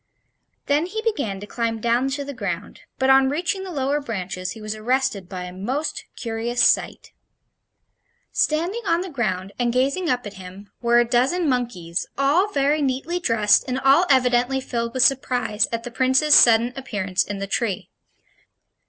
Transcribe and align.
Then 0.65 0.87
he 0.87 0.99
began 1.03 1.39
to 1.41 1.45
climb 1.45 1.79
down 1.79 2.09
to 2.09 2.25
the 2.25 2.33
ground, 2.33 2.79
but 2.97 3.11
on 3.11 3.29
reaching 3.29 3.63
the 3.63 3.69
lower 3.69 4.01
branches 4.01 4.53
he 4.53 4.59
was 4.59 4.73
arrested 4.73 5.29
by 5.29 5.43
a 5.43 5.53
most 5.53 6.05
curious 6.15 6.63
sight. 6.67 7.11
Standing 8.31 8.81
on 8.87 9.01
the 9.01 9.11
ground, 9.11 9.51
and 9.59 9.71
gazing 9.71 10.09
up 10.09 10.25
at 10.25 10.33
him, 10.41 10.71
were 10.81 10.97
a 10.97 11.05
dozen 11.05 11.47
monkeys, 11.47 12.07
all 12.17 12.47
very 12.47 12.81
neatly 12.81 13.19
dressed 13.19 13.63
and 13.67 13.79
all 13.79 14.07
evidently 14.09 14.59
filled 14.59 14.95
with 14.95 15.03
surprise 15.03 15.67
at 15.71 15.83
the 15.83 15.91
Prince's 15.91 16.33
sudden 16.33 16.73
appearance 16.75 17.23
in 17.23 17.37
the 17.37 17.45
tree. 17.45 17.91